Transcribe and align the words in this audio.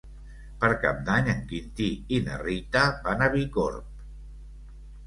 Per 0.63 0.69
Cap 0.85 1.03
d'Any 1.09 1.29
en 1.35 1.43
Quintí 1.51 1.91
i 2.17 2.23
na 2.31 2.41
Rita 2.47 2.85
van 3.07 3.23
a 3.23 3.31
Bicorb. 3.39 4.07